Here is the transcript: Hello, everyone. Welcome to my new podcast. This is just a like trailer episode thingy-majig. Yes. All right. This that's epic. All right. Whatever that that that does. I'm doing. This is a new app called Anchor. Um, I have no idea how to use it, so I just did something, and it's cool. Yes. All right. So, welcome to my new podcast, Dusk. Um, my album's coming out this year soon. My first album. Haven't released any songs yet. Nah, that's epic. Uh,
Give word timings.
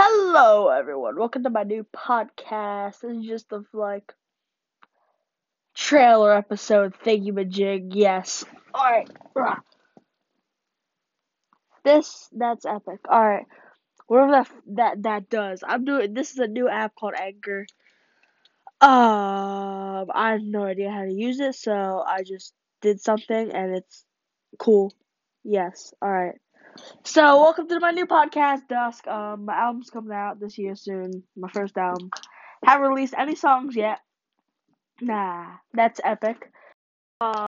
Hello, 0.00 0.68
everyone. 0.68 1.18
Welcome 1.18 1.42
to 1.42 1.50
my 1.50 1.64
new 1.64 1.84
podcast. 1.84 3.00
This 3.00 3.16
is 3.16 3.26
just 3.26 3.50
a 3.50 3.64
like 3.72 4.14
trailer 5.74 6.32
episode 6.32 6.94
thingy-majig. 7.04 7.88
Yes. 7.96 8.44
All 8.72 8.84
right. 8.84 9.58
This 11.82 12.28
that's 12.30 12.64
epic. 12.64 13.00
All 13.08 13.28
right. 13.28 13.46
Whatever 14.06 14.30
that 14.30 14.48
that 14.76 15.02
that 15.02 15.30
does. 15.30 15.64
I'm 15.66 15.84
doing. 15.84 16.14
This 16.14 16.30
is 16.30 16.38
a 16.38 16.46
new 16.46 16.68
app 16.68 16.94
called 16.94 17.14
Anchor. 17.20 17.66
Um, 18.80 20.12
I 20.14 20.30
have 20.30 20.42
no 20.42 20.62
idea 20.62 20.92
how 20.92 21.06
to 21.06 21.12
use 21.12 21.40
it, 21.40 21.56
so 21.56 22.04
I 22.06 22.22
just 22.22 22.54
did 22.82 23.00
something, 23.00 23.50
and 23.50 23.74
it's 23.74 24.04
cool. 24.60 24.94
Yes. 25.42 25.92
All 26.00 26.08
right. 26.08 26.36
So, 27.04 27.40
welcome 27.42 27.68
to 27.68 27.80
my 27.80 27.90
new 27.90 28.06
podcast, 28.06 28.68
Dusk. 28.68 29.06
Um, 29.06 29.44
my 29.46 29.56
album's 29.56 29.90
coming 29.90 30.12
out 30.12 30.38
this 30.40 30.58
year 30.58 30.76
soon. 30.76 31.22
My 31.36 31.48
first 31.48 31.76
album. 31.76 32.10
Haven't 32.64 32.88
released 32.88 33.14
any 33.16 33.34
songs 33.34 33.76
yet. 33.76 34.00
Nah, 35.00 35.56
that's 35.72 36.00
epic. 36.04 36.52
Uh, 37.20 37.46